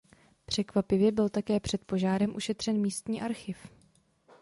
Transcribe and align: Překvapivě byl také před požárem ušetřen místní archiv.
Překvapivě 0.45 1.11
byl 1.11 1.29
také 1.29 1.59
před 1.59 1.85
požárem 1.85 2.35
ušetřen 2.35 2.77
místní 2.81 3.21
archiv. 3.21 3.57